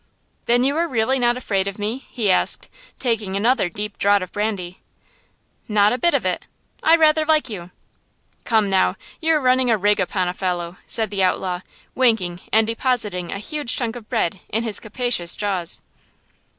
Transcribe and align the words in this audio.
"Then, 0.47 0.63
you 0.63 0.75
are 0.77 0.87
really 0.87 1.19
not 1.19 1.37
afraid 1.37 1.67
of 1.67 1.77
me?" 1.77 1.99
he 2.09 2.31
asked, 2.31 2.69
taking 2.97 3.35
another 3.37 3.69
deep 3.69 3.99
draught 3.99 4.23
of 4.23 4.31
brandy. 4.31 4.79
"Not 5.67 5.93
a 5.93 5.99
bit 5.99 6.15
of 6.15 6.25
it–I 6.25 6.95
rather 6.95 7.23
like 7.23 7.51
you!" 7.51 7.69
"Come, 8.43 8.67
now, 8.67 8.95
you're 9.21 9.39
running 9.39 9.69
a 9.69 9.77
rig 9.77 9.99
upon 9.99 10.27
a 10.27 10.33
fellow," 10.33 10.77
said 10.87 11.11
the 11.11 11.21
outlaw, 11.21 11.59
winking 11.93 12.39
and 12.51 12.65
depositing 12.65 13.31
a 13.31 13.37
huge 13.37 13.75
chunk 13.75 13.95
of 13.95 14.09
bread 14.09 14.39
in 14.49 14.63
his 14.63 14.79
capacious 14.79 15.35
jaws. 15.35 15.83